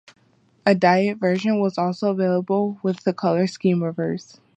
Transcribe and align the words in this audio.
A 0.65 0.73
diet 0.73 1.19
version 1.19 1.59
was 1.59 1.77
also 1.77 2.09
available, 2.09 2.79
with 2.81 3.03
the 3.03 3.13
color 3.13 3.45
scheme 3.45 3.83
reversed. 3.83 4.39